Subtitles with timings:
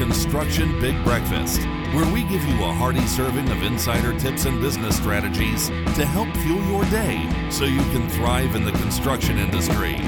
[0.00, 1.60] Construction Big Breakfast,
[1.92, 6.34] where we give you a hearty serving of insider tips and business strategies to help
[6.38, 9.98] fuel your day so you can thrive in the construction industry.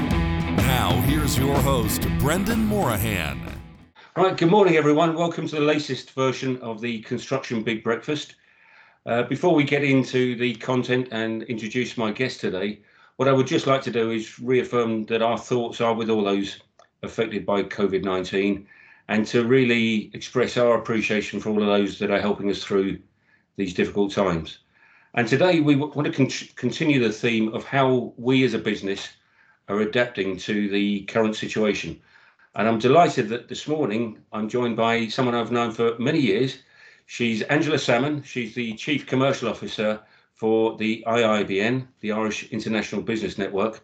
[0.65, 3.39] Now, here's your host, Brendan Morahan.
[4.17, 5.13] Right, good morning, everyone.
[5.13, 8.37] Welcome to the latest version of the Construction Big Breakfast.
[9.05, 12.79] Uh, before we get into the content and introduce my guest today,
[13.17, 16.23] what I would just like to do is reaffirm that our thoughts are with all
[16.23, 16.57] those
[17.03, 18.67] affected by COVID 19
[19.07, 22.99] and to really express our appreciation for all of those that are helping us through
[23.55, 24.59] these difficult times.
[25.15, 29.09] And today we want to con- continue the theme of how we as a business
[29.69, 31.99] are adapting to the current situation.
[32.55, 36.59] And I'm delighted that this morning I'm joined by someone I've known for many years.
[37.05, 38.23] She's Angela Salmon.
[38.23, 39.99] She's the Chief Commercial Officer
[40.33, 43.83] for the IIBN, the Irish International Business Network.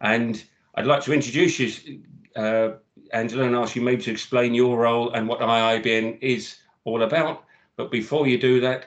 [0.00, 0.42] And
[0.74, 2.02] I'd like to introduce you,
[2.36, 2.70] uh,
[3.12, 7.44] Angela, and ask you maybe to explain your role and what IIBN is all about.
[7.76, 8.86] But before you do that,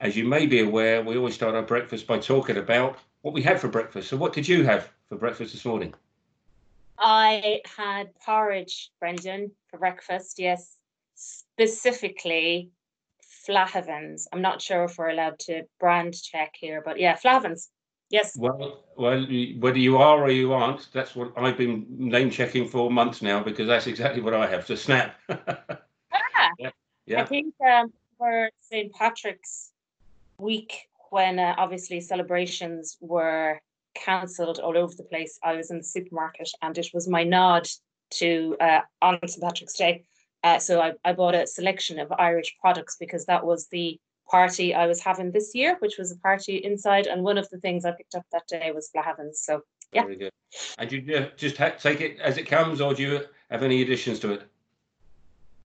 [0.00, 3.42] as you may be aware, we always start our breakfast by talking about what we
[3.42, 4.08] had for breakfast.
[4.08, 5.94] So, what did you have for breakfast this morning?
[6.98, 10.38] I had porridge, Brendan, for breakfast.
[10.38, 10.76] Yes,
[11.14, 12.70] specifically
[13.48, 14.26] Flahavans.
[14.32, 17.68] I'm not sure if we're allowed to brand check here, but yeah, Flahavans.
[18.10, 18.36] Yes.
[18.36, 19.24] Well, well,
[19.58, 23.40] whether you are or you aren't, that's what I've been name checking for months now
[23.42, 24.66] because that's exactly what I have.
[24.66, 25.16] to snap.
[25.28, 26.70] ah, yeah.
[27.06, 27.22] yeah.
[27.22, 28.92] I think um, for St.
[28.92, 29.70] Patrick's
[30.38, 33.60] week, when uh, obviously celebrations were
[33.94, 35.38] cancelled all over the place.
[35.42, 37.68] I was in the supermarket and it was my nod
[38.10, 39.42] to uh, on St.
[39.42, 40.04] Patrick's Day.
[40.42, 44.00] Uh, so I, I bought a selection of Irish products because that was the
[44.30, 47.06] party I was having this year, which was a party inside.
[47.06, 49.36] And one of the things I picked up that day was Flahavans.
[49.36, 50.02] So yeah.
[50.02, 50.32] Very good.
[50.78, 53.20] And you just take it as it comes, or do you
[53.50, 54.42] have any additions to it?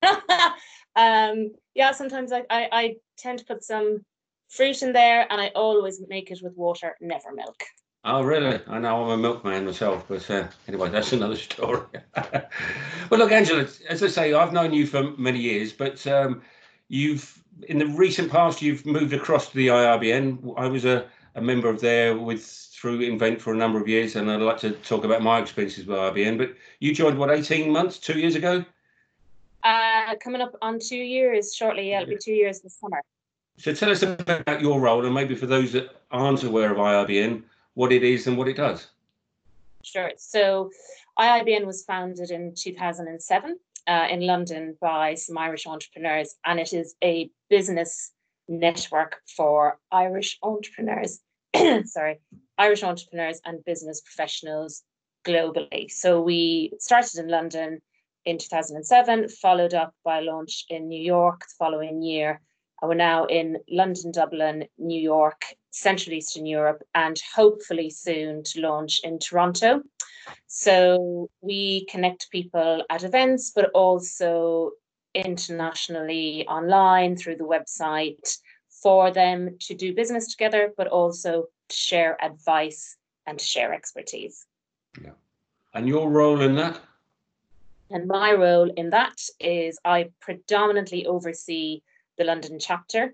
[0.96, 4.04] um, yeah, sometimes I, I, I tend to put some
[4.50, 7.64] fruit in there, and I always make it with water, never milk.
[8.04, 8.60] Oh, really?
[8.68, 11.82] I know I'm a milkman myself, but uh, anyway, that's another story.
[12.16, 16.42] well, look, Angela, as I say, I've known you for many years, but um,
[16.88, 20.54] you've in the recent past you've moved across to the IIBN.
[20.58, 24.16] I was a, a member of there with through Invennt for a number of years,
[24.16, 26.38] and I'd like to talk about my experiences with IIBN.
[26.38, 28.64] But you joined what 18 months, two years ago?
[29.64, 31.90] Uh, coming up on two years shortly.
[31.90, 33.02] Yeah, it'll be two years this summer.
[33.58, 37.44] So tell us about your role, and maybe for those that aren't aware of IIBN,
[37.74, 38.88] what it is and what it does.
[39.82, 40.12] Sure.
[40.18, 40.72] So
[41.18, 46.96] IIBN was founded in 2007 uh, in London by some Irish entrepreneurs, and it is
[47.04, 48.12] a business
[48.48, 51.20] network for Irish entrepreneurs.
[51.86, 52.20] sorry,
[52.58, 54.84] Irish entrepreneurs and business professionals
[55.26, 55.90] globally.
[55.90, 57.82] So we started in London
[58.26, 62.42] in 2007, followed up by launch in New York the following year.
[62.82, 68.62] And we're now in London, Dublin, New York, Central Eastern Europe, and hopefully soon to
[68.62, 69.82] launch in Toronto.
[70.48, 74.72] So we connect people at events, but also
[75.14, 78.38] internationally online through the website
[78.70, 82.96] for them to do business together, but also to share advice
[83.28, 84.46] and to share expertise.
[85.02, 85.12] Yeah.
[85.74, 86.80] And your role in that?
[87.92, 91.82] And my role in that is I predominantly oversee
[92.18, 93.14] the London chapter.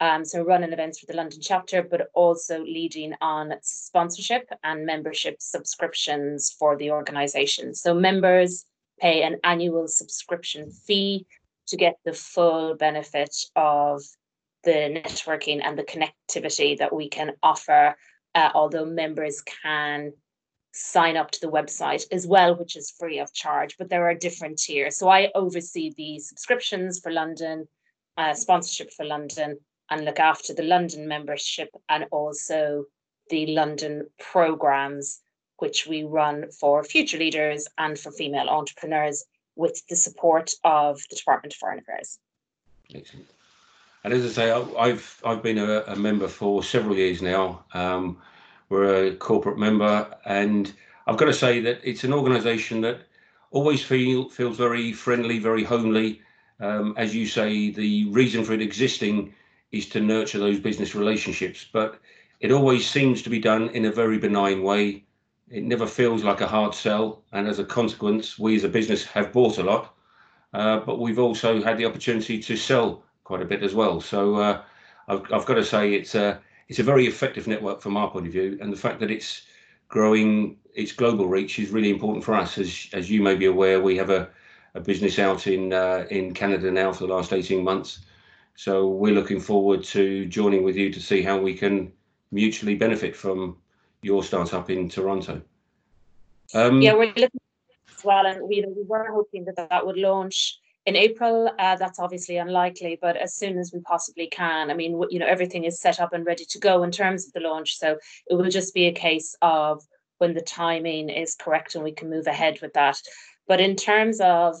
[0.00, 5.36] Um, so running events for the London chapter, but also leading on sponsorship and membership
[5.40, 7.74] subscriptions for the organization.
[7.74, 8.64] So members
[8.98, 11.26] pay an annual subscription fee
[11.68, 14.02] to get the full benefit of
[14.64, 17.94] the networking and the connectivity that we can offer,
[18.34, 20.12] uh, although members can
[20.72, 24.14] sign up to the website as well, which is free of charge, but there are
[24.14, 24.96] different tiers.
[24.96, 27.66] So I oversee the subscriptions for London,
[28.16, 29.58] uh, sponsorship for London,
[29.90, 32.84] and look after the London membership and also
[33.28, 35.20] the London programs,
[35.58, 39.24] which we run for future leaders and for female entrepreneurs
[39.56, 42.18] with the support of the Department of Foreign Affairs.
[42.94, 43.26] Excellent.
[44.02, 47.64] And as I say, I've I've been a, a member for several years now.
[47.74, 48.16] Um,
[48.70, 50.72] we're a corporate member, and
[51.06, 53.00] I've got to say that it's an organisation that
[53.50, 56.22] always feel feels very friendly, very homely.
[56.60, 59.34] Um, as you say, the reason for it existing
[59.72, 61.66] is to nurture those business relationships.
[61.72, 62.00] But
[62.40, 65.04] it always seems to be done in a very benign way.
[65.50, 67.22] It never feels like a hard sell.
[67.32, 69.94] And as a consequence, we as a business have bought a lot,
[70.54, 74.00] uh, but we've also had the opportunity to sell quite a bit as well.
[74.00, 74.62] So uh,
[75.08, 78.26] I've, I've, got to say it's a, it's a very effective network from our point
[78.26, 78.58] of view.
[78.60, 79.42] And the fact that it's
[79.88, 82.58] growing its global reach is really important for us.
[82.58, 84.28] As, as you may be aware, we have a,
[84.74, 88.00] a business out in uh, in Canada now for the last 18 months.
[88.60, 91.90] So we're looking forward to joining with you to see how we can
[92.30, 93.56] mutually benefit from
[94.02, 95.40] your startup in Toronto.
[96.52, 97.40] Um, yeah, we're looking
[97.88, 101.50] as well, and we, we were hoping that that would launch in April.
[101.58, 104.70] Uh, that's obviously unlikely, but as soon as we possibly can.
[104.70, 107.32] I mean, you know, everything is set up and ready to go in terms of
[107.32, 107.96] the launch, so
[108.26, 109.82] it will just be a case of
[110.18, 113.00] when the timing is correct and we can move ahead with that.
[113.48, 114.54] But in terms of,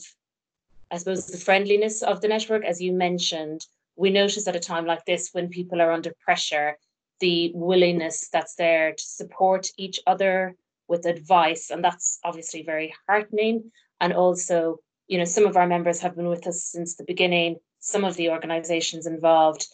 [0.90, 3.66] I suppose, the friendliness of the network, as you mentioned,
[4.00, 6.78] we notice at a time like this when people are under pressure,
[7.20, 10.56] the willingness that's there to support each other
[10.88, 11.68] with advice.
[11.70, 13.70] And that's obviously very heartening.
[14.00, 17.56] And also, you know, some of our members have been with us since the beginning.
[17.80, 19.66] Some of the organizations involved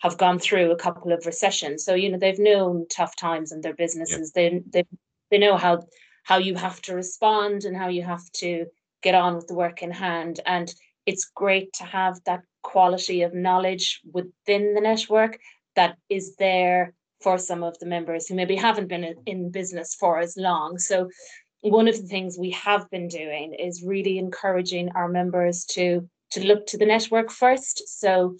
[0.00, 1.82] have gone through a couple of recessions.
[1.82, 4.32] So, you know, they've known tough times in their businesses.
[4.32, 4.84] They, they,
[5.30, 5.84] they know how,
[6.24, 8.66] how you have to respond and how you have to
[9.02, 10.40] get on with the work in hand.
[10.44, 10.70] And
[11.06, 15.38] it's great to have that quality of knowledge within the network
[15.76, 20.18] that is there for some of the members who maybe haven't been in business for
[20.18, 20.78] as long.
[20.78, 21.10] So
[21.62, 26.46] one of the things we have been doing is really encouraging our members to to
[26.46, 27.82] look to the network first.
[28.00, 28.36] So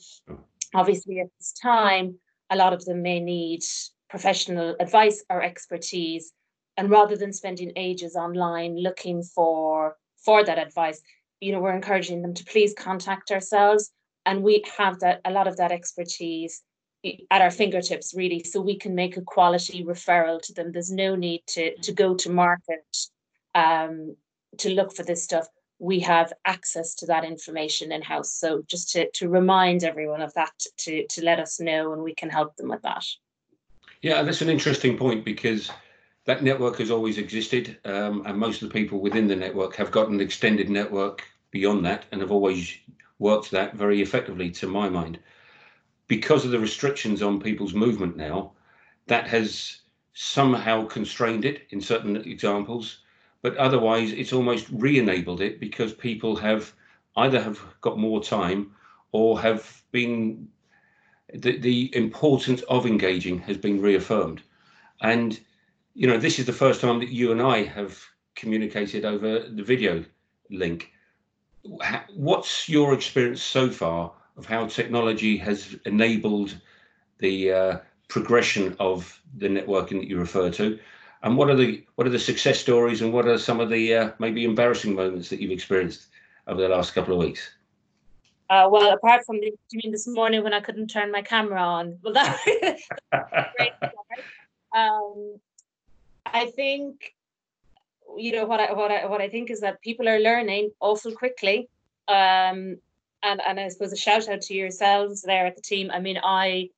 [0.75, 2.19] obviously at this time,
[2.49, 3.63] a lot of them may need
[4.09, 6.33] professional advice or expertise.
[6.77, 11.01] And rather than spending ages online looking for for that advice,
[11.41, 13.91] you know, we're encouraging them to please contact ourselves.
[14.27, 16.63] And we have that a lot of that expertise
[17.31, 20.73] at our fingertips really so we can make a quality referral to them.
[20.73, 22.97] There's no need to to go to market
[23.55, 24.17] um,
[24.59, 25.47] to look for this stuff.
[25.79, 30.35] We have access to that information in house so just to to remind everyone of
[30.35, 33.05] that to to let us know and we can help them with that.
[34.03, 35.71] Yeah that's an interesting point because
[36.27, 39.91] that network has always existed um, and most of the people within the network have
[39.91, 42.77] got an extended network beyond that and have always
[43.21, 45.21] worked that very effectively to my mind
[46.09, 48.51] because of the restrictions on people's movement now,
[49.07, 49.83] that has
[50.13, 52.99] somehow constrained it in certain examples,
[53.43, 56.73] but otherwise it's almost re-enabled it because people have
[57.17, 58.73] either have got more time
[59.13, 60.49] or have been
[61.33, 64.43] the, the importance of engaging has been reaffirmed.
[65.01, 65.39] And
[65.95, 69.63] you know, this is the first time that you and I have communicated over the
[69.63, 70.05] video
[70.51, 70.91] link.
[71.65, 76.57] What's your experience so far of how technology has enabled
[77.19, 77.79] the uh,
[78.09, 80.79] progression of the networking that you refer to,
[81.23, 83.95] and what are the what are the success stories and what are some of the
[83.95, 86.07] uh, maybe embarrassing moments that you've experienced
[86.47, 87.51] over the last couple of weeks?
[88.49, 91.61] Uh, well, apart from the, you mean this morning when I couldn't turn my camera
[91.61, 92.39] on, well, that
[93.57, 93.73] great.
[94.73, 95.41] Um,
[96.25, 97.17] I think
[98.17, 101.13] you know what I what I what I think is that people are learning awful
[101.13, 101.69] quickly.
[102.09, 102.79] Um,
[103.23, 105.91] and and I suppose a shout out to yourselves there at the team.
[105.91, 106.71] I mean, I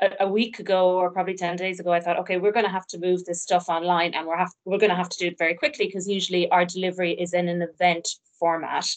[0.00, 2.72] a, a week ago or probably 10 days ago, I thought, okay, we're going to
[2.72, 5.26] have to move this stuff online and we're have we're going to have to do
[5.28, 8.88] it very quickly because usually our delivery is in an event format.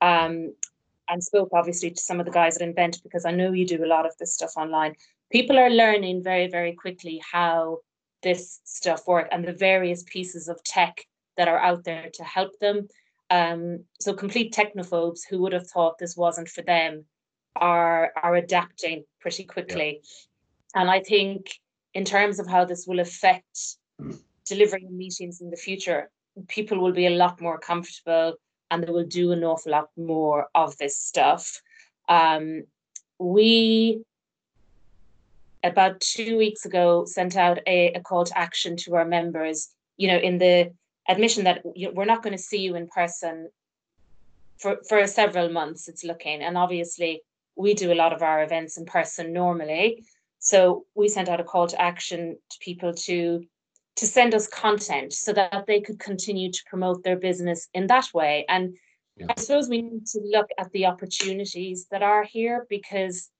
[0.00, 0.54] Um,
[1.08, 3.84] and spoke obviously to some of the guys at Invennt because I know you do
[3.84, 4.94] a lot of this stuff online.
[5.30, 7.78] People are learning very, very quickly how
[8.22, 11.04] this stuff work and the various pieces of tech
[11.36, 12.88] that are out there to help them.
[13.30, 17.04] Um, so complete technophobes who would have thought this wasn't for them
[17.56, 20.00] are are adapting pretty quickly.
[20.02, 20.82] Yeah.
[20.82, 21.58] And I think
[21.94, 24.18] in terms of how this will affect mm.
[24.44, 26.10] delivering meetings in the future,
[26.48, 28.34] people will be a lot more comfortable
[28.70, 31.60] and they will do an awful lot more of this stuff.
[32.08, 32.64] Um,
[33.18, 34.04] we
[35.62, 40.08] about two weeks ago sent out a, a call to action to our members you
[40.08, 40.70] know in the
[41.08, 43.48] admission that we're not going to see you in person
[44.58, 46.42] for, for several months, it's looking.
[46.42, 47.22] And obviously,
[47.56, 50.04] we do a lot of our events in person normally.
[50.38, 53.44] So we sent out a call to action to people to
[53.96, 58.08] to send us content so that they could continue to promote their business in that
[58.12, 58.44] way.
[58.48, 58.74] And
[59.16, 59.26] yeah.
[59.28, 63.30] I suppose we need to look at the opportunities that are here because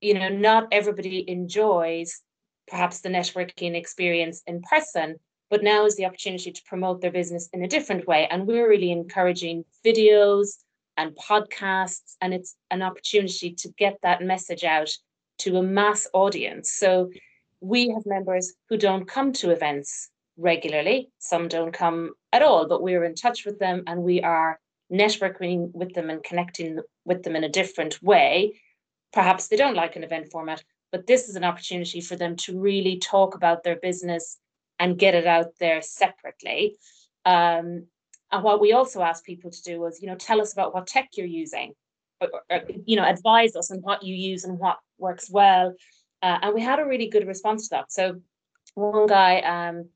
[0.00, 2.22] you know not everybody enjoys
[2.66, 5.16] perhaps the networking experience in person
[5.54, 8.26] but now is the opportunity to promote their business in a different way.
[8.28, 10.48] And we're really encouraging videos
[10.96, 14.90] and podcasts, and it's an opportunity to get that message out
[15.38, 16.72] to a mass audience.
[16.72, 17.08] So
[17.60, 22.82] we have members who don't come to events regularly, some don't come at all, but
[22.82, 24.58] we're in touch with them and we are
[24.92, 28.60] networking with them and connecting with them in a different way.
[29.12, 32.58] Perhaps they don't like an event format, but this is an opportunity for them to
[32.58, 34.40] really talk about their business
[34.78, 36.76] and get it out there separately.
[37.24, 37.86] Um,
[38.30, 40.86] and what we also asked people to do was, you know, tell us about what
[40.86, 41.74] tech you're using,
[42.20, 45.74] or, or, you know, advise us on what you use and what works well.
[46.22, 47.92] Uh, and we had a really good response to that.
[47.92, 48.20] So
[48.74, 49.88] one guy, um,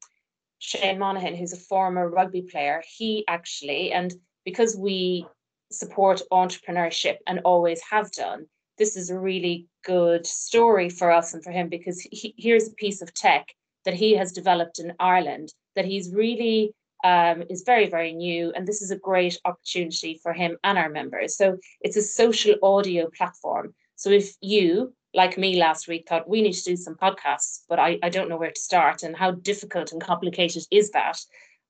[0.59, 4.13] Shane Monaghan, who's a former rugby player, he actually, and
[4.45, 5.27] because we
[5.71, 8.47] support entrepreneurship and always have done,
[8.79, 12.73] this is a really good story for us and for him because he, here's a
[12.73, 13.49] piece of tech
[13.89, 18.53] that he has developed in Ireland that he's really um, is very, very new.
[18.55, 21.39] And this is a great opportunity for him and our members.
[21.39, 23.73] So it's a social audio platform.
[23.97, 27.79] So if you, like me last week, thought we need to do some podcasts, but
[27.79, 31.19] I, I don't know where to start and how difficult and complicated is that?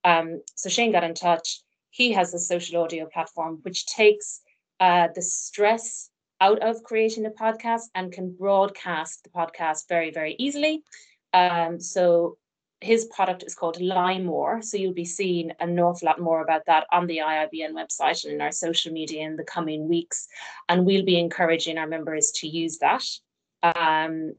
[0.02, 1.60] Um, so Shane got in touch.
[1.90, 4.40] He has a social audio platform which takes
[4.80, 6.10] uh, the stress
[6.40, 10.82] out of creating a podcast and can broadcast the podcast very, very easily.
[11.38, 12.36] Um, so
[12.80, 14.62] his product is called LIMEmore.
[14.62, 18.34] So you'll be seeing an awful lot more about that on the IIBN website and
[18.34, 20.28] in our social media in the coming weeks.
[20.68, 23.04] And we'll be encouraging our members to use that.
[23.62, 24.34] Um,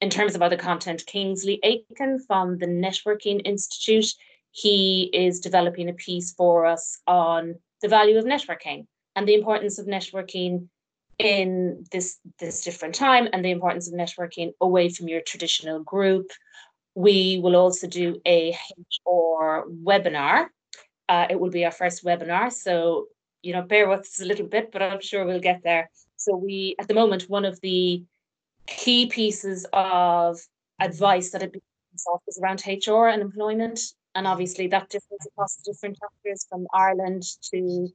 [0.00, 4.12] in terms of other content, Kingsley Aikins from the Networking Institute,
[4.50, 9.78] he is developing a piece for us on the value of networking and the importance
[9.78, 10.68] of networking
[11.18, 16.30] in this this different time and the importance of networking away from your traditional group
[16.94, 18.56] we will also do a
[19.06, 20.46] HR webinar.
[21.08, 23.06] Uh, it will be our first webinar, so
[23.42, 25.90] you know, bear with us a little bit, but I'm sure we'll get there.
[26.16, 28.02] So we, at the moment, one of the
[28.66, 30.40] key pieces of
[30.80, 31.54] advice that it
[32.26, 33.80] is around HR and employment,
[34.14, 37.88] and obviously that differs across the different chapters from Ireland to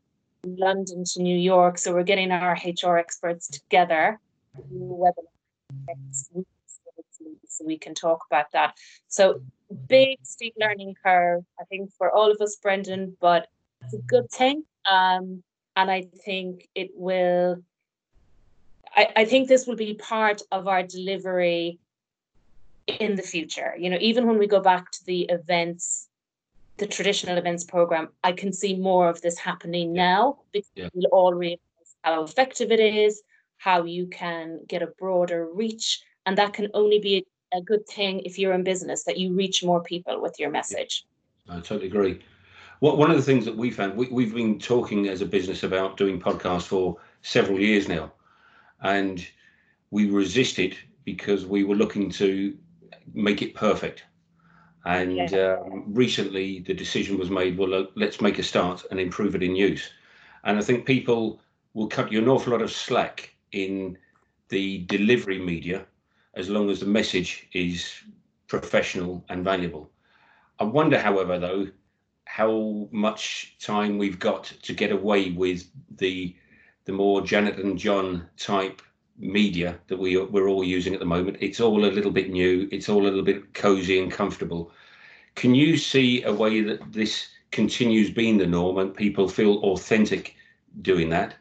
[0.46, 1.78] London to New York.
[1.78, 4.20] So we're getting our HR experts together.
[7.48, 8.76] So we can talk about that.
[9.08, 9.42] So
[9.88, 13.48] big steep learning curve, I think, for all of us, Brendan, but
[13.84, 14.64] it's a good thing.
[14.90, 15.44] Um,
[15.76, 17.64] and I think it will.
[18.96, 21.80] I, I think this will be part of our delivery
[22.88, 23.76] in the future.
[23.78, 26.09] You know, even when we go back to the events,
[26.80, 30.90] the traditional events program, I can see more of this happening now because yeah.
[30.94, 31.60] we'll all realize
[32.04, 33.22] how effective it is,
[33.58, 38.22] how you can get a broader reach, and that can only be a good thing
[38.22, 41.06] if you're in business that you reach more people with your message.
[41.50, 42.20] I totally agree.
[42.80, 45.64] What one of the things that we found we, we've been talking as a business
[45.64, 48.14] about doing podcasts for several years now,
[48.82, 49.26] and
[49.92, 52.58] we resisted because we were looking to
[53.14, 54.04] make it perfect.
[54.86, 55.58] And yeah.
[55.62, 57.58] um, recently, the decision was made.
[57.58, 59.90] Well, let's make a start and improve it in use.
[60.44, 61.42] And I think people
[61.74, 63.98] will cut you an awful lot of slack in
[64.50, 65.86] the delivery media
[66.34, 67.94] as long as the message is
[68.48, 69.92] professional and valuable.
[70.60, 71.68] I wonder, however, though,
[72.26, 76.36] how much time we've got to get away with the
[76.86, 78.82] the more Janet and John type
[79.20, 81.38] media that we we're all using at the moment.
[81.40, 82.68] It's all a little bit new.
[82.72, 84.72] It's all a little bit cozy and comfortable.
[85.36, 90.36] Can you see a way that this continues being the norm and people feel authentic
[90.82, 91.36] doing that,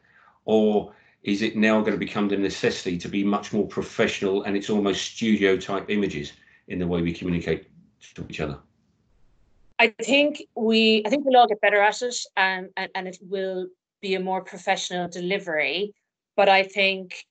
[0.44, 0.92] or
[1.22, 4.70] is it now going to become the necessity to be much more professional and it's
[4.70, 6.32] almost studio type images
[6.68, 7.68] in the way we communicate
[8.14, 8.58] to each other?
[9.78, 13.18] I think we I think we'll all get better at it um, and, and it
[13.22, 13.66] will
[14.00, 15.92] be a more professional delivery.
[16.36, 17.26] But I think,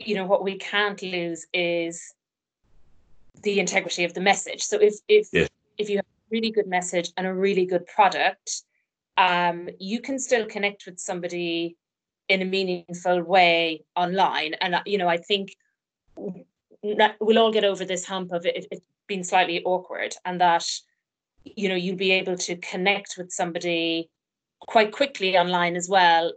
[0.00, 2.14] you know, what we can't lose is
[3.42, 4.62] the integrity of the message.
[4.62, 5.28] So if if
[5.78, 8.62] if you have a really good message and a really good product,
[9.16, 11.76] um, you can still connect with somebody
[12.28, 14.54] in a meaningful way online.
[14.54, 15.56] And you know, I think
[16.16, 20.66] we'll all get over this hump of it, it being slightly awkward, and that
[21.44, 24.08] you know you'll be able to connect with somebody
[24.60, 26.32] quite quickly online as well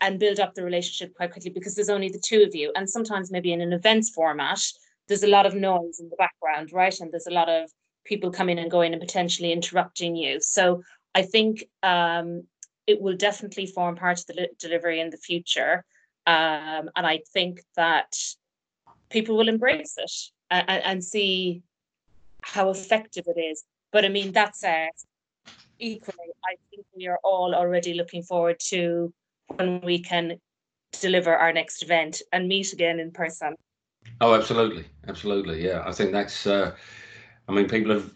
[0.00, 2.88] and build up the relationship quite quickly because there's only the two of you and
[2.88, 4.60] sometimes maybe in an events format
[5.08, 7.70] there's a lot of noise in the background right and there's a lot of
[8.04, 10.82] people coming and going and potentially interrupting you so
[11.14, 12.44] i think um,
[12.90, 15.84] it will definitely form part of the delivery in the future.
[16.26, 18.12] Um, and I think that
[19.10, 20.12] people will embrace it
[20.50, 21.62] and, and, see
[22.42, 23.62] how effective it is.
[23.92, 24.90] But I mean, that said,
[25.78, 29.12] equally, I think we are all already looking forward to
[29.56, 30.38] when we can
[30.92, 33.54] deliver our next event and meet again in person.
[34.20, 35.64] Oh, absolutely, absolutely.
[35.64, 36.46] Yeah, I think that's.
[36.46, 36.74] Uh,
[37.48, 38.12] I mean, people have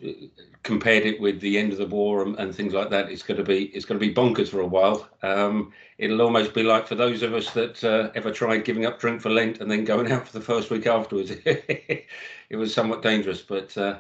[0.62, 3.36] compared it with the end of the war and, and, things like that, it's going
[3.36, 5.08] to be it's going to be bonkers for a while.
[5.22, 8.98] Um, it'll almost be like for those of us that uh, ever tried giving up
[8.98, 11.32] drink for Lent and then going out for the first week afterwards.
[11.44, 13.98] it was somewhat dangerous, but uh,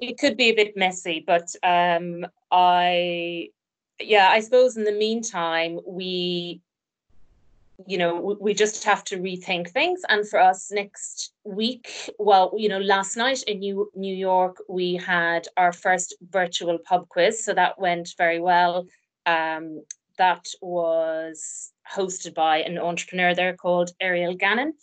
[0.00, 3.50] it could be a bit messy, but um, I,
[4.00, 6.60] yeah, I suppose in the meantime, we,
[7.86, 10.02] you know, we, we just have to rethink things.
[10.08, 14.94] And for us next week, well, you know, last night in New New York, we
[14.94, 18.86] had our first virtual pub quiz, so that went very well.
[19.24, 19.82] Um,
[20.18, 24.74] that was hosted by an entrepreneur there called Ariel Gannon.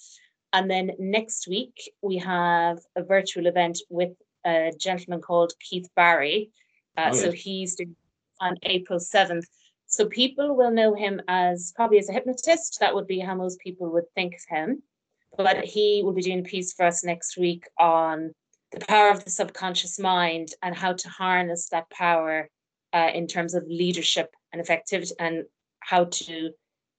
[0.54, 4.12] And then next week, we have a virtual event with
[4.46, 6.52] a gentleman called Keith Barry.
[6.96, 7.96] Uh, oh, So he's doing
[8.40, 9.46] on April 7th.
[9.88, 12.80] So people will know him as probably as a hypnotist.
[12.80, 14.84] That would be how most people would think of him.
[15.38, 18.34] But he will be doing a piece for us next week on
[18.72, 22.50] the power of the subconscious mind and how to harness that power
[22.94, 25.44] uh, in terms of leadership and effectivity and
[25.80, 26.52] how to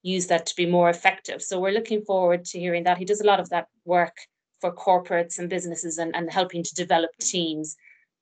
[0.03, 1.43] use that to be more effective.
[1.43, 2.99] So we're looking forward to hearing that.
[2.99, 4.17] He does a lot of that work
[4.61, 7.77] for corporates and businesses and, and helping to develop teams.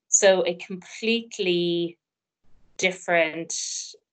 [0.09, 1.99] So a completely
[2.79, 3.55] different,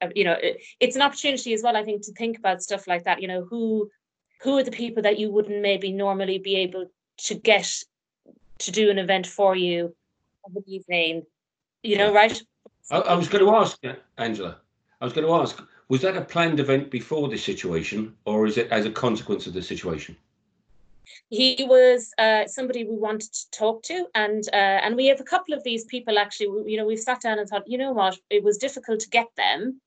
[0.01, 2.87] uh, you know, it, it's an opportunity as well, I think, to think about stuff
[2.87, 3.21] like that.
[3.21, 3.89] You know, who
[4.41, 7.83] who are the people that you wouldn't maybe normally be able to get
[8.59, 9.95] to do an event for you
[10.45, 11.23] of the evening,
[11.83, 12.41] you know, right?
[12.91, 13.77] I, I was going to ask,
[14.17, 14.57] Angela,
[15.01, 18.57] I was going to ask, was that a planned event before this situation, or is
[18.57, 20.15] it as a consequence of the situation?
[21.29, 25.25] He was uh, somebody we wanted to talk to, and uh, and we have a
[25.25, 26.71] couple of these people actually.
[26.71, 29.27] You know, we've sat down and thought, you know what, it was difficult to get
[29.37, 29.81] them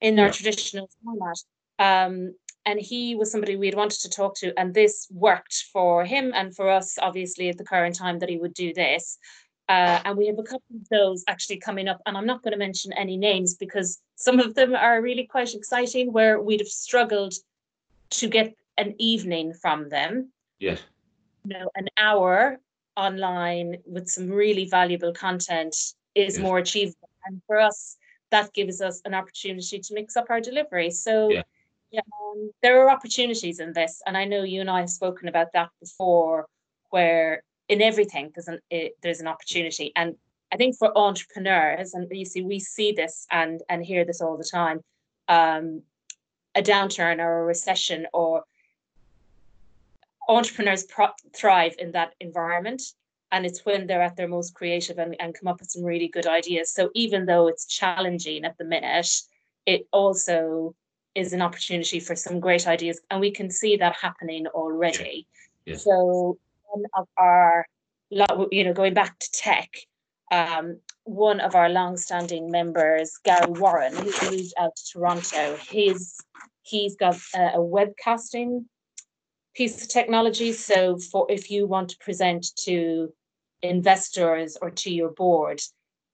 [0.00, 0.32] in our yeah.
[0.32, 1.38] traditional format.
[1.78, 2.34] Um,
[2.66, 6.32] and he was somebody we had wanted to talk to, and this worked for him
[6.34, 9.18] and for us, obviously, at the current time that he would do this.
[9.68, 12.52] Uh, and we have a couple of those actually coming up, and I'm not going
[12.52, 16.68] to mention any names because some of them are really quite exciting where we'd have
[16.68, 17.34] struggled
[18.10, 20.32] to get an evening from them.
[20.60, 20.80] Yes.
[21.44, 22.58] You know, an hour
[22.96, 25.74] online with some really valuable content
[26.14, 26.38] is yes.
[26.38, 27.08] more achievable.
[27.26, 27.96] And for us,
[28.30, 30.90] that gives us an opportunity to mix up our delivery.
[30.90, 31.42] So yeah.
[31.90, 34.00] yeah um, there are opportunities in this.
[34.06, 36.46] And I know you and I have spoken about that before,
[36.90, 40.16] where in everything there's an it, there's an opportunity and
[40.52, 44.36] i think for entrepreneurs and you see we see this and and hear this all
[44.36, 44.80] the time
[45.28, 45.82] um,
[46.56, 48.42] a downturn or a recession or
[50.36, 52.82] entrepreneurs pro- thrive in that environment
[53.32, 56.08] and it's when they're at their most creative and, and come up with some really
[56.08, 59.08] good ideas so even though it's challenging at the minute
[59.66, 60.74] it also
[61.14, 65.26] is an opportunity for some great ideas and we can see that happening already
[65.66, 65.74] yeah.
[65.74, 65.78] Yeah.
[65.78, 66.38] so
[66.70, 67.66] one of our,
[68.10, 69.70] you know, going back to tech,
[70.32, 76.16] um, one of our long-standing members, Gary Warren, who moved out to Toronto, his
[76.62, 78.64] he's got a, a webcasting
[79.54, 80.52] piece of technology.
[80.52, 83.12] So for if you want to present to
[83.62, 85.60] investors or to your board,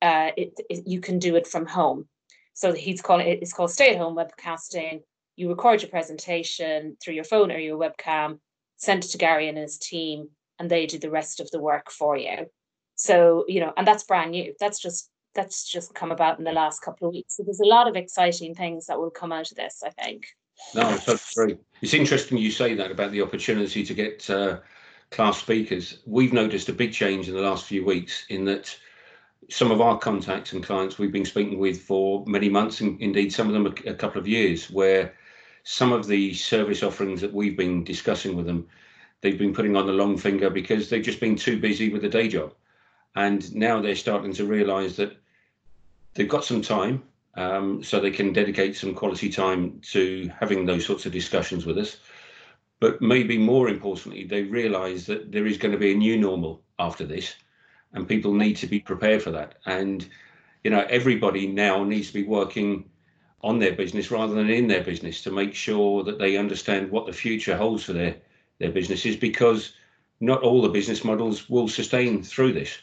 [0.02, 2.08] uh, it, it, you can do it from home.
[2.54, 5.02] So he's calling it, it's called stay-at-home webcasting.
[5.36, 8.38] You record your presentation through your phone or your webcam,
[8.76, 11.90] send it to Gary and his team, and they do the rest of the work
[11.90, 12.46] for you.
[12.94, 14.54] So, you know, and that's brand new.
[14.58, 17.36] That's just that's just come about in the last couple of weeks.
[17.36, 20.24] So there's a lot of exciting things that will come out of this, I think.
[20.74, 21.58] No, that's great.
[21.82, 24.60] It's interesting you say that about the opportunity to get uh,
[25.10, 25.98] class speakers.
[26.06, 28.76] We've noticed a big change in the last few weeks in that
[29.48, 33.32] some of our contacts and clients we've been speaking with for many months, and indeed
[33.32, 35.14] some of them a, a couple of years, where
[35.62, 38.66] some of the service offerings that we've been discussing with them
[39.20, 42.08] they've been putting on the long finger because they've just been too busy with the
[42.08, 42.52] day job.
[43.14, 45.16] And now they're starting to realize that
[46.14, 47.02] they've got some time,
[47.36, 51.78] um, so they can dedicate some quality time to having those sorts of discussions with
[51.78, 51.98] us.
[52.80, 56.62] But maybe more importantly, they realize that there is going to be a new normal
[56.78, 57.34] after this,
[57.92, 59.56] and people need to be prepared for that.
[59.64, 60.06] And,
[60.64, 62.90] you know, everybody now needs to be working
[63.42, 67.06] on their business rather than in their business to make sure that they understand what
[67.06, 68.16] the future holds for their
[68.58, 69.74] their businesses because
[70.20, 72.78] not all the business models will sustain through this.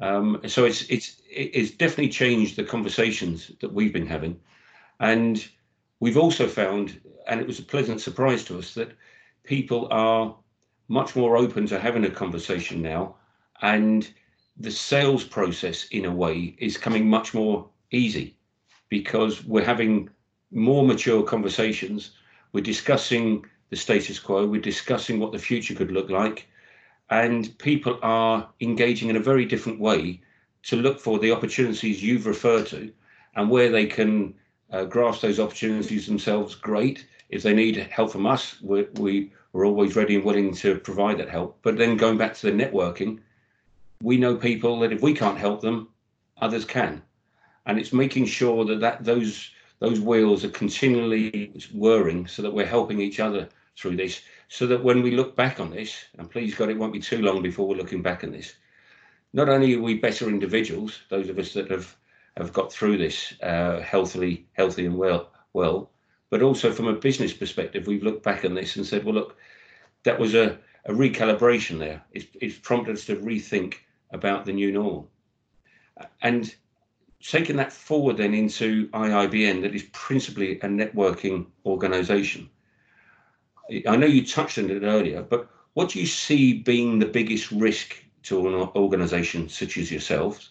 [0.00, 4.40] Um, so it's it's it's definitely changed the conversations that we've been having,
[5.00, 5.46] and
[6.00, 8.92] we've also found, and it was a pleasant surprise to us that
[9.44, 10.34] people are
[10.88, 13.14] much more open to having a conversation now,
[13.62, 14.12] and
[14.56, 18.36] the sales process in a way is coming much more easy
[18.88, 20.10] because we're having
[20.50, 22.10] more mature conversations.
[22.52, 24.46] We're discussing the status quo.
[24.46, 26.46] We're discussing what the future could look like.
[27.10, 30.20] And people are engaging in a very different way
[30.64, 32.92] to look for the opportunities you've referred to
[33.34, 34.34] and where they can
[34.70, 36.54] uh, grasp those opportunities themselves.
[36.54, 37.06] Great.
[37.28, 41.18] If they need help from us, we're, we, we're always ready and willing to provide
[41.18, 41.58] that help.
[41.62, 43.20] But then going back to the networking,
[44.02, 45.88] we know people that if we can't help them,
[46.40, 47.02] others can,
[47.66, 52.66] and it's making sure that, that those those wheels are continually whirring so that we're
[52.66, 54.20] helping each other through this
[54.52, 57.22] so that when we look back on this and please god it won't be too
[57.22, 58.54] long before we're looking back on this
[59.32, 61.96] not only are we better individuals those of us that have
[62.36, 65.90] have got through this uh, healthily healthy and well well
[66.28, 69.36] but also from a business perspective we've looked back on this and said well look
[70.02, 73.76] that was a, a recalibration there it's, it's prompted us to rethink
[74.10, 75.08] about the new normal
[76.20, 76.54] and
[77.22, 82.50] taking that forward then into IIBN, that is principally a networking organization.
[83.86, 87.50] I know you touched on it earlier, but what do you see being the biggest
[87.50, 90.50] risk to an organization such as yourselves?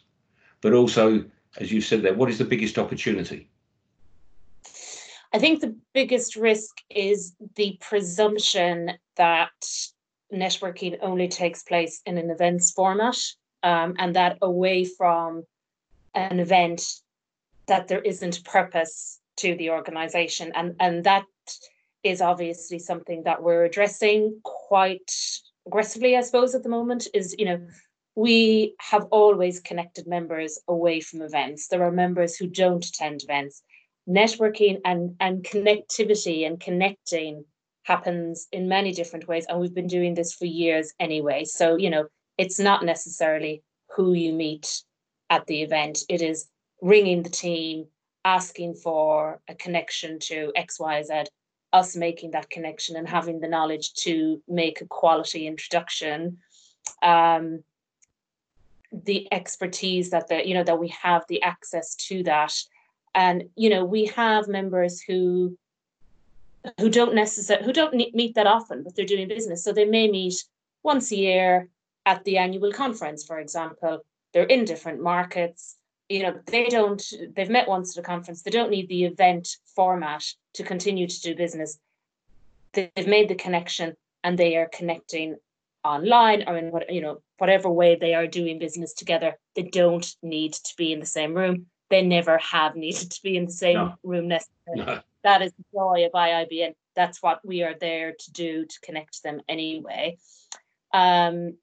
[0.61, 1.23] But also,
[1.57, 3.49] as you said there, what is the biggest opportunity?
[5.33, 9.51] I think the biggest risk is the presumption that
[10.33, 13.17] networking only takes place in an events format
[13.63, 15.43] um, and that away from
[16.15, 16.83] an event
[17.67, 21.25] that there isn't purpose to the organization and and that
[22.03, 25.11] is obviously something that we're addressing quite
[25.67, 27.59] aggressively i suppose at the moment is you know
[28.15, 31.67] we have always connected members away from events.
[31.67, 33.63] There are members who don't attend events.
[34.09, 37.45] Networking and and connectivity and connecting
[37.83, 41.45] happens in many different ways and we've been doing this for years anyway.
[41.45, 43.63] So you know it's not necessarily
[43.95, 44.83] who you meet
[45.29, 45.99] at the event.
[46.09, 46.47] It is
[46.81, 47.85] ringing the team,
[48.25, 51.27] asking for a connection to XYZ,
[51.73, 56.37] us making that connection and having the knowledge to make a quality introduction.
[57.01, 57.63] Um,
[58.91, 62.53] the expertise that the you know that we have the access to that.
[63.15, 65.57] And you know we have members who
[66.79, 69.63] who don't necessarily who don't meet that often but they're doing business.
[69.63, 70.43] So they may meet
[70.83, 71.69] once a year
[72.05, 74.05] at the annual conference for example.
[74.33, 75.77] They're in different markets
[76.11, 77.01] you know they don't
[77.35, 78.41] they've met once at a conference.
[78.41, 81.79] They don't need the event format to continue to do business.
[82.73, 85.37] They've made the connection and they are connecting
[85.83, 89.37] online or in what you know whatever way they are doing business together.
[89.55, 91.67] They don't need to be in the same room.
[91.89, 93.95] They never have needed to be in the same no.
[94.03, 94.85] room necessarily.
[94.85, 95.01] No.
[95.23, 99.23] that is the joy of iibn that's what we are there to do to connect
[99.23, 100.17] them anyway.
[100.93, 101.55] Um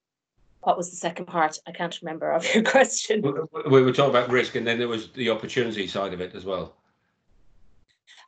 [0.61, 1.59] what was the second part?
[1.67, 3.23] I can't remember of your question.
[3.23, 6.45] We were talking about risk, and then there was the opportunity side of it as
[6.45, 6.75] well.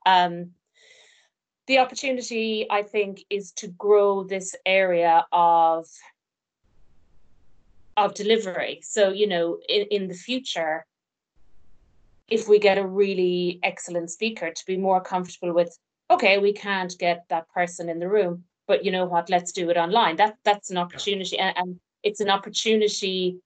[0.07, 0.51] Um,
[1.66, 5.87] the opportunity, I think, is to grow this area of
[7.97, 8.81] of delivery.
[8.83, 10.87] So, you know, in, in the future,
[12.29, 15.77] if we get a really excellent speaker, to be more comfortable with,
[16.11, 19.29] okay, we can't get that person in the room, but you know what?
[19.29, 20.16] Let's do it online.
[20.16, 23.40] That that's an opportunity, and, and it's an opportunity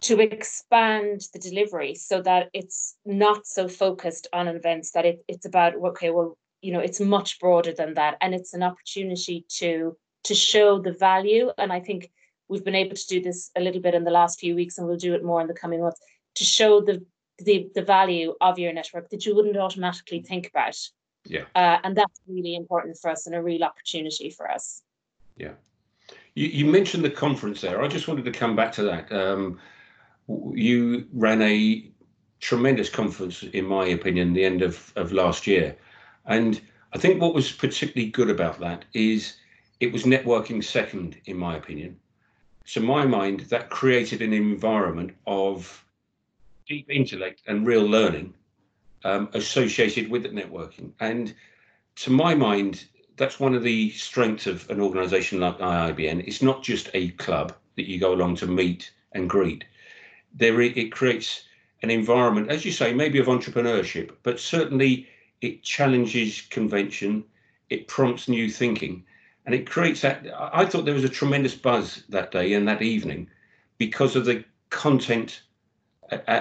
[0.00, 5.44] to expand the delivery so that it's not so focused on events that it, it's
[5.44, 8.16] about okay well you know it's much broader than that.
[8.20, 11.50] And it's an opportunity to to show the value.
[11.58, 12.10] And i think
[12.48, 14.86] we've been able to do this a little bit in the last few weeks and
[14.86, 16.00] we'll do it more in the coming months
[16.36, 17.04] to show the
[17.40, 20.76] the, the value of your network that you wouldn't automatically think about.
[21.24, 21.44] Yeah.
[21.54, 24.82] Uh, and that's really important for us and a real opportunity for us.
[25.36, 25.52] Yeah
[26.38, 27.82] you, you, mentioned the conference there.
[27.82, 29.10] I just wanted to come back to that.
[29.10, 29.58] Um,
[30.52, 31.90] you ran a
[32.40, 35.76] tremendous conference, in my opinion, the end of, of last year.
[36.26, 36.60] And
[36.92, 39.34] I think what was particularly good about that is
[39.80, 41.98] it was networking second, in my opinion.
[42.64, 45.84] So, my mind, that created an environment of
[46.68, 48.34] deep intellect and real learning
[49.04, 50.92] um, associated with the networking.
[51.00, 51.34] And
[51.96, 52.84] to my mind,
[53.18, 56.26] that's one of the strengths of an organization like IIBN.
[56.26, 59.64] It's not just a club that you go along to meet and greet.
[60.34, 61.42] There, it creates
[61.82, 65.08] an environment, as you say, maybe of entrepreneurship, but certainly
[65.40, 67.24] it challenges convention.
[67.70, 69.04] It prompts new thinking,
[69.46, 70.26] and it creates that.
[70.38, 73.28] I thought there was a tremendous buzz that day and that evening
[73.78, 75.42] because of the content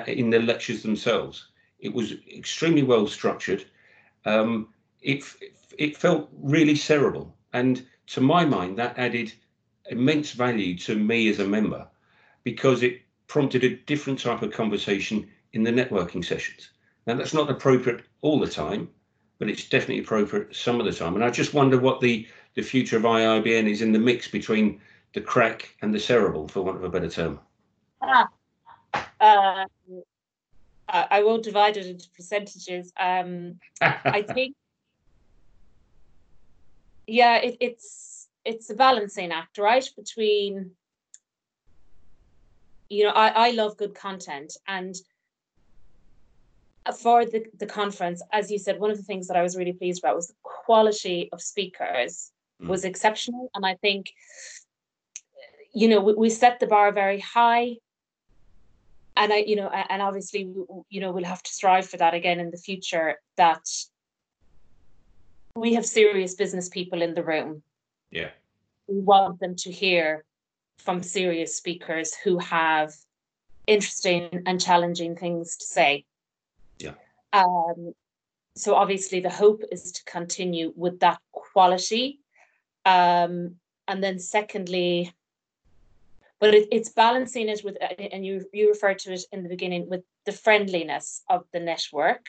[0.07, 1.47] in the lectures themselves.
[1.79, 3.65] It was extremely well structured.
[4.25, 4.69] Um,
[5.01, 5.23] it,
[5.77, 7.35] it felt really cerebral.
[7.53, 9.33] And to my mind, that added
[9.89, 11.87] immense value to me as a member
[12.43, 16.69] because it prompted a different type of conversation in the networking sessions.
[17.05, 18.89] Now, that's not appropriate all the time,
[19.39, 21.15] but it's definitely appropriate some of the time.
[21.15, 24.81] And I just wonder what the, the future of IIBN is in the mix between
[25.13, 27.39] the crack and the cerebral, for want of a better term.
[28.01, 28.29] Ah,
[29.19, 29.65] uh,
[30.89, 32.93] I won't divide it into percentages.
[32.97, 34.55] Um, I think
[37.07, 39.87] yeah, it, it's it's a balancing act, right?
[39.95, 40.71] Between
[42.89, 44.95] you know, I, I love good content and
[47.01, 49.73] for the, the conference, as you said, one of the things that I was really
[49.73, 52.67] pleased about was the quality of speakers mm.
[52.67, 53.49] was exceptional.
[53.53, 54.13] And I think,
[55.73, 57.75] you know, we, we set the bar very high
[59.17, 60.47] and I, you know, and obviously,
[60.89, 63.15] you know, we'll have to strive for that again in the future.
[63.35, 63.67] That
[65.57, 67.63] we have serious business people in the room.
[68.11, 68.29] Yeah,
[68.87, 70.23] we want them to hear
[70.77, 72.93] from serious speakers who have
[73.65, 76.05] interesting and challenging things to say.
[76.79, 76.93] Yeah.
[77.33, 77.93] Um,
[78.55, 82.19] so obviously, the hope is to continue with that quality.
[82.85, 83.55] Um,
[83.87, 85.13] and then, secondly,
[86.39, 89.89] but it, it's balancing it with and you you referred to it in the beginning
[89.89, 92.27] with the friendliness of the network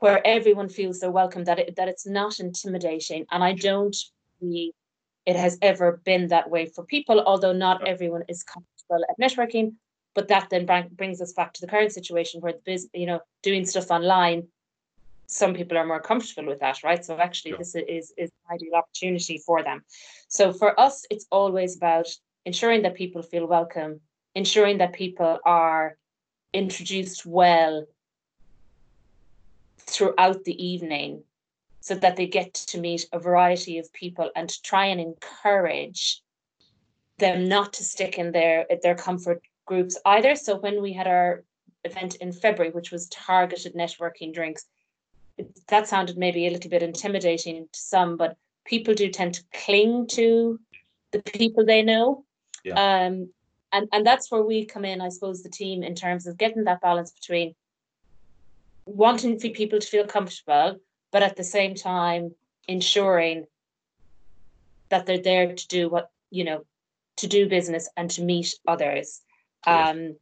[0.00, 3.96] where everyone feels they're welcome that it, that it's not intimidating and i don't
[4.40, 4.72] believe
[5.28, 9.74] it has ever been that way for people although not everyone is comfortable at networking.
[10.14, 13.20] But that then brings us back to the current situation where the biz, you know
[13.42, 14.48] doing stuff online
[15.26, 17.04] some people are more comfortable with that right?
[17.04, 19.84] So actually this is is an ideal opportunity for them.
[20.28, 22.08] So for us it's always about
[22.46, 24.00] ensuring that people feel welcome,
[24.34, 25.98] ensuring that people are
[26.54, 27.84] introduced well
[29.88, 31.22] throughout the evening
[31.80, 36.22] so that they get to meet a variety of people and try and encourage
[37.18, 41.44] them not to stick in their their comfort groups either so when we had our
[41.84, 44.66] event in february which was targeted networking drinks
[45.68, 50.06] that sounded maybe a little bit intimidating to some but people do tend to cling
[50.06, 50.60] to
[51.12, 52.24] the people they know
[52.64, 53.06] yeah.
[53.06, 53.30] Um,
[53.72, 56.64] and and that's where we come in, I suppose, the team in terms of getting
[56.64, 57.54] that balance between
[58.88, 60.80] wanting for people to feel comfortable,
[61.12, 62.34] but at the same time
[62.66, 63.46] ensuring
[64.90, 66.64] that they're there to do what you know
[67.16, 69.20] to do business and to meet others.
[69.66, 70.16] Um,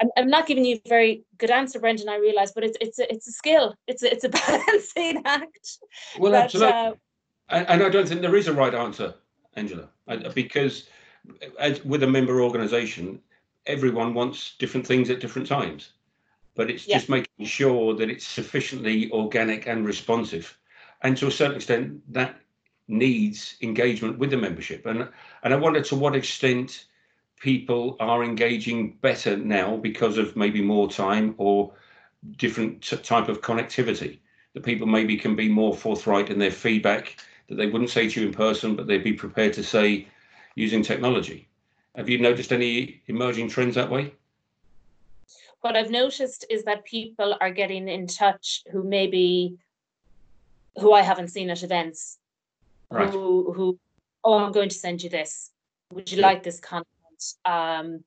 [0.00, 2.08] I'm, I'm not giving you a very good answer, Brendan.
[2.08, 3.74] I realise, but it's it's a, it's a skill.
[3.86, 5.78] It's a, it's a balancing act.
[6.18, 6.72] Well, but, absolutely.
[6.72, 6.92] Uh,
[7.48, 9.14] and, and I don't think there is a right answer,
[9.56, 9.88] Angela,
[10.34, 10.88] because
[11.58, 13.20] as with a member organization,
[13.66, 15.90] everyone wants different things at different times.
[16.54, 16.98] But it's yeah.
[16.98, 20.58] just making sure that it's sufficiently organic and responsive.
[21.02, 22.36] And to a certain extent, that
[22.88, 24.86] needs engagement with the membership.
[24.86, 25.08] And
[25.42, 26.86] and I wonder to what extent
[27.40, 31.72] people are engaging better now because of maybe more time or
[32.36, 34.18] different t- type of connectivity.
[34.54, 37.16] That people maybe can be more forthright in their feedback
[37.48, 40.06] that they wouldn't say to you in person, but they'd be prepared to say
[40.54, 41.48] using technology.
[41.94, 44.14] Have you noticed any emerging trends that way?
[45.62, 49.56] What I've noticed is that people are getting in touch who maybe
[50.78, 52.18] who I haven't seen at events.
[52.90, 53.08] Right.
[53.08, 53.78] Who who
[54.24, 55.50] oh I'm going to send you this.
[55.92, 56.88] Would you like this content?
[57.44, 58.04] Um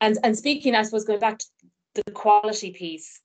[0.00, 1.46] and and speaking, I suppose going back to
[1.94, 3.20] the quality piece,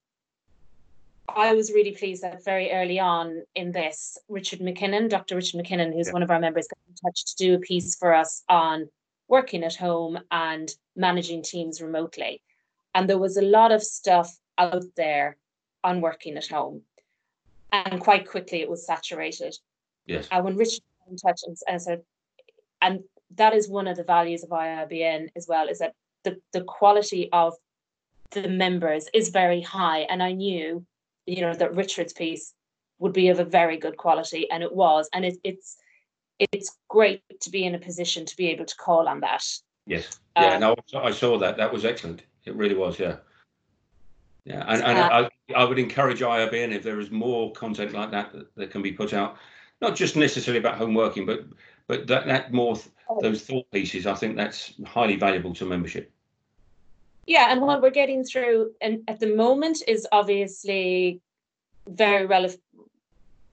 [1.28, 5.36] I was really pleased that very early on in this, Richard McKinnon, Dr.
[5.36, 6.12] Richard McKinnon, who's yeah.
[6.12, 8.88] one of our members, got in touch to do a piece for us on
[9.28, 12.42] working at home and managing teams remotely.
[12.94, 15.36] And there was a lot of stuff out there
[15.84, 16.82] on working at home.
[17.72, 19.56] And quite quickly it was saturated.
[20.06, 20.26] Yes.
[20.30, 22.02] And when Richard in touch and, and said,
[22.80, 23.04] and
[23.36, 27.28] that is one of the values of IIBN as well, is that the, the quality
[27.32, 27.54] of
[28.30, 30.00] the members is very high.
[30.00, 30.84] And I knew
[31.28, 32.54] you know that Richard's piece
[32.98, 35.76] would be of a very good quality, and it was, and it, it's
[36.38, 39.44] it's great to be in a position to be able to call on that.
[39.88, 41.56] Yes, yeah, um, no, I saw that.
[41.56, 42.22] That was excellent.
[42.44, 43.16] It really was, yeah.
[44.44, 48.10] Yeah, and, and uh, I, I would encourage IIBN if there is more content like
[48.10, 49.36] that, that that can be put out,
[49.80, 51.44] not just necessarily about home working, but
[51.86, 53.20] but that that more oh.
[53.20, 54.06] those thought pieces.
[54.06, 56.12] I think that's highly valuable to membership.
[57.26, 61.20] Yeah, and what we're getting through and at the moment is obviously
[61.86, 62.60] very relevant,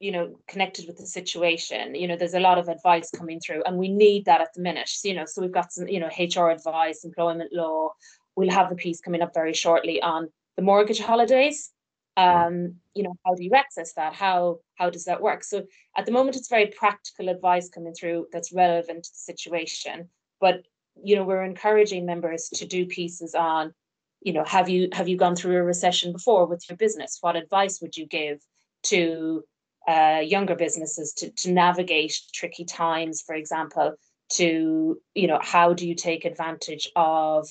[0.06, 1.96] you know, connected with the situation.
[1.96, 4.62] You know, there's a lot of advice coming through, and we need that at the
[4.62, 4.88] minute.
[4.88, 7.94] So, you know, so we've got some, you know, HR advice, employment law.
[8.36, 11.72] We'll have a piece coming up very shortly on the mortgage holidays.
[12.18, 14.14] Um, you know, how do you access that?
[14.14, 15.44] How how does that work?
[15.44, 15.64] So
[15.98, 20.10] at the moment, it's very practical advice coming through that's relevant to the situation.
[20.40, 20.66] But
[21.04, 23.74] you know we're encouraging members to do pieces on
[24.22, 27.36] you know have you have you gone through a recession before with your business what
[27.36, 28.40] advice would you give
[28.84, 29.44] to
[29.88, 33.96] uh, younger businesses to, to navigate tricky times for example
[34.30, 37.48] to you know how do you take advantage of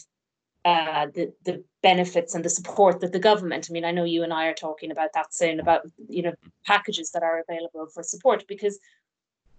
[0.64, 3.68] uh, the the benefits and the support that the government.
[3.68, 6.32] I mean, I know you and I are talking about that soon about you know
[6.64, 8.78] packages that are available for support because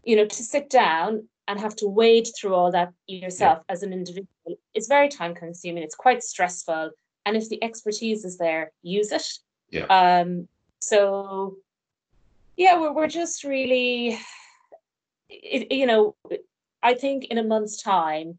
[0.03, 3.73] you know to sit down and have to wade through all that yourself yeah.
[3.73, 4.27] as an individual
[4.73, 5.83] is very time consuming.
[5.83, 6.89] It's quite stressful.
[7.27, 9.27] And if the expertise is there, use it.
[9.69, 9.85] Yeah.
[9.85, 10.47] Um,
[10.79, 11.57] so
[12.57, 14.19] yeah, we're, we're just really,
[15.29, 16.15] it, you know,
[16.83, 18.37] I think in a month's time,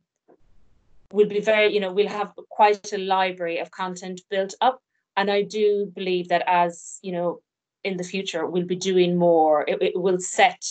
[1.12, 4.82] we'll be very, you know, we'll have quite a library of content built up.
[5.16, 7.40] And I do believe that as, you know,
[7.84, 9.64] in the future, we'll be doing more.
[9.68, 10.64] It, it will set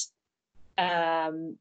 [0.77, 1.58] um,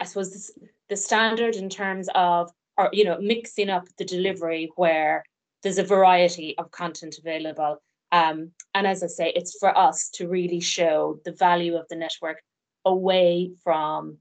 [0.00, 0.50] I suppose this,
[0.88, 5.24] the standard in terms of, or you know, mixing up the delivery where
[5.62, 7.80] there's a variety of content available.
[8.12, 11.96] Um, and as I say, it's for us to really show the value of the
[11.96, 12.42] network
[12.84, 14.18] away from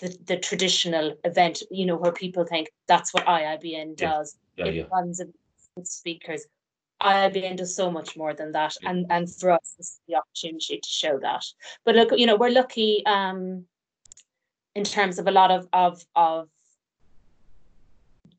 [0.00, 4.36] the, the traditional event, you know, where people think that's what IIBN does.
[4.56, 4.84] Yeah, yeah, it yeah.
[4.92, 5.20] runs
[5.84, 6.46] speakers.
[7.02, 8.74] IIBN does so much more than that.
[8.80, 8.90] Yeah.
[8.90, 11.44] And and for us, this is the opportunity to show that.
[11.84, 13.66] But look, you know, we're lucky um,
[14.74, 16.48] in terms of a lot of of of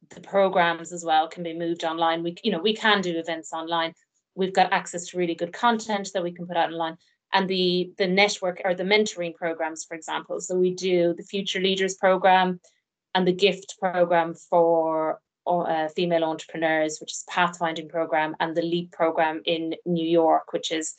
[0.09, 2.23] the programs as well can be moved online.
[2.23, 3.93] We you know we can do events online.
[4.37, 6.97] We've got access to really good content that we can put out online.
[7.33, 10.39] And the the network or the mentoring programs, for example.
[10.39, 12.61] So we do the Future Leaders program
[13.13, 18.91] and the gift program for uh, female entrepreneurs, which is pathfinding program, and the LEAP
[18.91, 20.95] program in New York, which is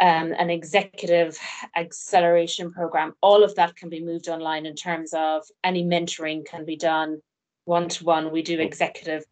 [0.00, 1.38] um, an executive
[1.76, 3.14] acceleration program.
[3.20, 7.20] All of that can be moved online in terms of any mentoring can be done
[7.64, 8.32] one to one.
[8.32, 9.24] We do executive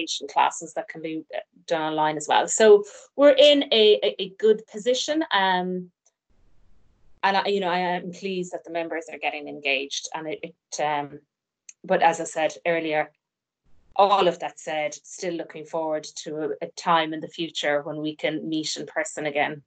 [0.00, 1.24] patient classes that can be
[1.66, 2.48] done online as well.
[2.48, 2.84] So
[3.16, 5.24] we're in a, a, a good position.
[5.32, 5.90] Um,
[7.22, 10.08] and I, you know, I am pleased that the members are getting engaged.
[10.14, 11.20] And it, it um,
[11.84, 13.10] but as I said earlier,
[13.96, 17.98] all of that said, still looking forward to a, a time in the future when
[18.00, 19.62] we can meet in person again.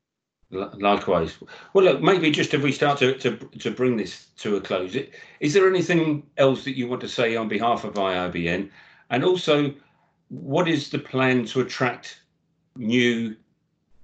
[0.50, 1.38] Likewise.
[1.74, 4.96] Well, look, maybe just if we start to, to, to bring this to a close,
[5.40, 8.70] is there anything else that you want to say on behalf of IIBN?
[9.10, 9.74] And also,
[10.42, 12.22] what is the plan to attract
[12.76, 13.36] new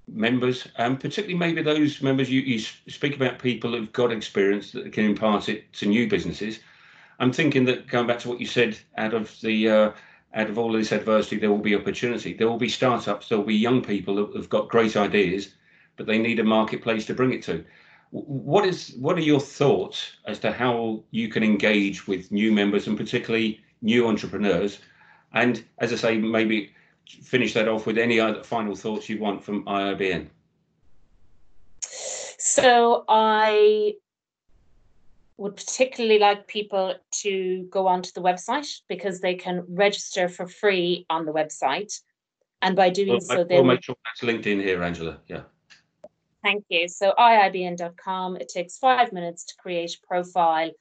[0.08, 4.92] members, and particularly maybe those members you, you speak about people who've got experience that
[4.94, 6.60] can impart it to new businesses?
[7.20, 9.92] I'm thinking that going back to what you said, out of the uh,
[10.34, 12.34] out of all this adversity, there will be opportunity.
[12.34, 13.30] There will be startups.
[13.30, 15.50] There will be young people who've got great ideas
[16.00, 17.64] but they need a marketplace to bring it to.
[18.12, 22.88] What is what are your thoughts as to how you can engage with new members
[22.88, 24.80] and particularly new entrepreneurs?
[25.34, 26.74] And as I say, maybe
[27.06, 30.28] finish that off with any other final thoughts you want from IIBN.
[32.38, 33.96] So I
[35.38, 41.06] would particularly like people to go onto the website because they can register for free
[41.10, 42.00] on the website.
[42.62, 45.20] And by doing well, so, they will make sure that's linked in here, Angela.
[45.28, 45.44] Yeah.
[46.44, 46.88] Thank you.
[46.90, 50.72] So iibn.com, it takes five minutes to create a profile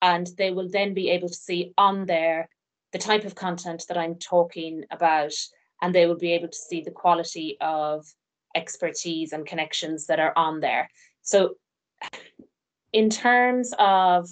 [0.00, 2.48] and they will then be able to see on there
[2.94, 5.34] the type of content that I'm talking about
[5.82, 8.06] and they will be able to see the quality of
[8.54, 10.88] expertise and connections that are on there.
[11.20, 11.56] So
[12.92, 14.30] in terms of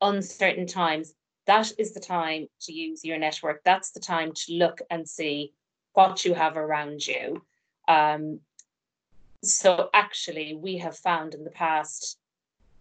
[0.00, 1.12] uncertain times,
[1.48, 3.64] that is the time to use your network.
[3.64, 5.52] That's the time to look and see
[5.92, 7.42] what you have around you.
[7.88, 8.38] Um,
[9.42, 12.16] so actually, we have found in the past,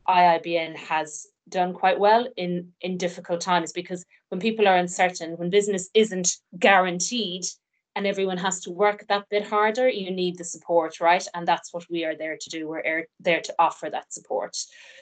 [0.08, 5.50] IIBN has done quite well in in difficult times because when people are uncertain, when
[5.50, 7.46] business isn't guaranteed,
[7.96, 11.26] and everyone has to work that bit harder, you need the support, right?
[11.34, 12.68] And that's what we are there to do.
[12.68, 14.58] We're er, there to offer that support.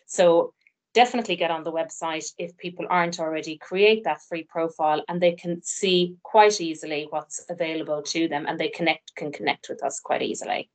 [0.05, 0.53] So
[0.93, 5.31] definitely get on the website if people aren't already create that free profile and they
[5.31, 9.99] can see quite easily what's available to them and they connect can connect with us
[9.99, 10.69] quite easily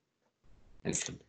[0.84, 1.20] Excellent.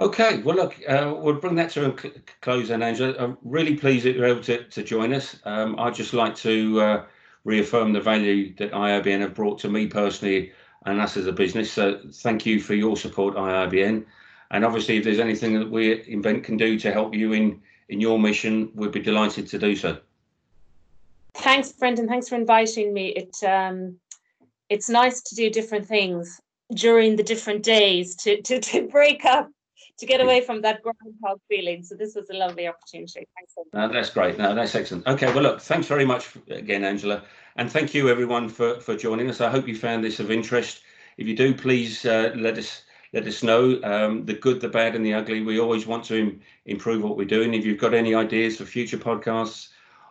[0.00, 1.92] Okay, well, look, uh, we'll bring that to a
[2.40, 3.14] close then, Angela.
[3.16, 5.36] I'm really pleased that you're able to, to join us.
[5.44, 7.04] Um, I'd just like to uh,
[7.44, 10.50] reaffirm the value that IIBN have brought to me personally
[10.84, 11.70] and us as a business.
[11.70, 14.04] So thank you for your support, IIBN.
[14.50, 18.00] And obviously, if there's anything that we Invennt can do to help you in, in
[18.00, 19.98] your mission, we'd be delighted to do so.
[21.34, 22.08] Thanks, Brendan.
[22.08, 23.08] Thanks for inviting me.
[23.10, 23.96] It um,
[24.70, 26.40] It's nice to do different things
[26.72, 29.50] during the different days to, to, to break up
[29.98, 31.82] to get away from that groundhog feeling.
[31.82, 33.26] So this was a lovely opportunity.
[33.36, 33.54] Thanks.
[33.54, 34.38] So no, that's great.
[34.38, 35.06] No, that's excellent.
[35.06, 37.22] Okay, well, look, thanks very much again, Angela,
[37.56, 39.40] and thank you everyone for for joining us.
[39.40, 40.82] I hope you found this of interest.
[41.16, 42.82] If you do, please uh, let us
[43.12, 45.40] let us know um, the good, the bad, and the ugly.
[45.42, 47.54] We always want to Im- improve what we're doing.
[47.54, 49.68] If you've got any ideas for future podcasts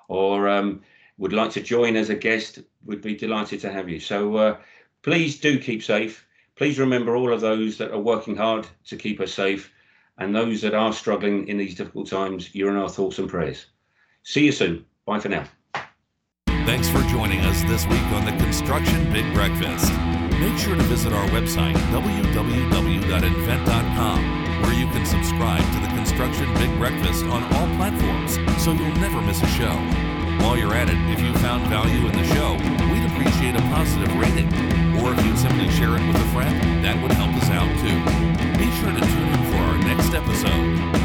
[0.07, 0.81] or um,
[1.17, 3.99] would like to join as a guest, we'd be delighted to have you.
[3.99, 4.57] So uh,
[5.01, 6.25] please do keep safe
[6.55, 9.71] please remember all of those that are working hard to keep us safe
[10.17, 13.65] And those that are struggling in these difficult times, you're in our thoughts and prayers.
[14.23, 14.85] See you soon.
[15.05, 15.45] Bye for now.
[16.65, 19.91] Thanks for joining us this week on the Construction Big Breakfast.
[20.39, 26.75] Make sure to visit our website, www.invennt.com, where you can subscribe to the Construction Big
[26.77, 29.73] Breakfast on all platforms so you'll never miss a show.
[30.43, 32.53] While you're at it, if you found value in the show,
[32.91, 34.13] we'd appreciate a positive
[35.03, 37.99] or if you simply share it with a friend, that would help us out too.
[38.57, 41.02] Be sure to tune in for our next episode.